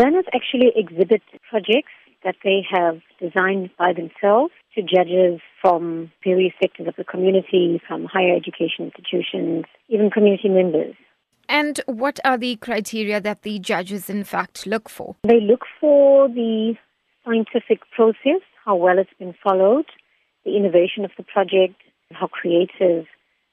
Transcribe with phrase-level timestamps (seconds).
[0.00, 1.20] Learners actually exhibit
[1.50, 1.92] projects
[2.24, 8.06] that they have designed by themselves to judges from various sectors of the community, from
[8.06, 10.94] higher education institutions, even community members.
[11.50, 15.16] And what are the criteria that the judges, in fact, look for?
[15.24, 16.76] They look for the
[17.22, 19.84] scientific process, how well it's been followed,
[20.46, 21.76] the innovation of the project,
[22.12, 23.04] how creative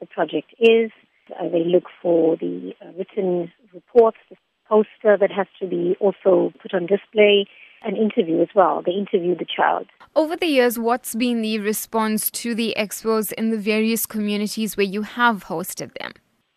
[0.00, 0.90] the project is.
[1.38, 4.36] Uh, they look for the uh, written reports, the
[4.70, 7.46] poster that has to be also put on display,
[7.82, 8.82] an interview as well.
[8.84, 9.86] They interview the child.
[10.14, 14.86] Over the years, what's been the response to the expos in the various communities where
[14.86, 16.12] you have hosted them?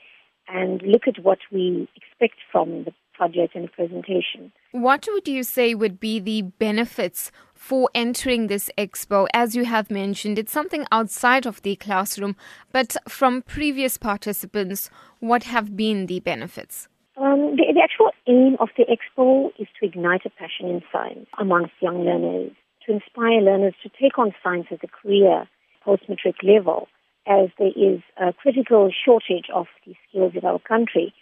[0.48, 4.52] and look at what we expect from the project and the presentation.
[4.72, 9.28] What would you say would be the benefits for entering this expo?
[9.34, 12.36] As you have mentioned, it's something outside of the classroom,
[12.72, 16.88] but from previous participants, what have been the benefits?
[17.18, 21.28] Um, the, the actual aim of the expo is to ignite a passion in science
[21.40, 22.52] amongst young learners,
[22.86, 25.48] to inspire learners to take on science as a career
[25.86, 26.88] post-matric level
[27.28, 31.14] as there is a critical shortage of these skills in our country.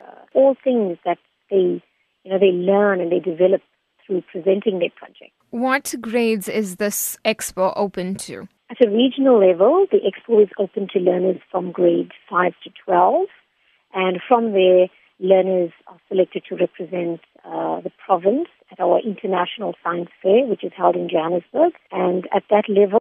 [0.00, 1.18] Uh, all things that
[1.50, 1.82] they,
[2.24, 3.60] you know, they learn and they develop
[4.06, 5.32] through presenting their project.
[5.50, 8.48] What grades is this expo open to?
[8.70, 13.26] At a regional level, the expo is open to learners from grade 5 to 12,
[13.92, 14.86] and from there,
[15.18, 20.72] learners are selected to represent uh, the province at our International Science Fair, which is
[20.76, 21.72] held in Johannesburg.
[21.90, 22.98] And at that level,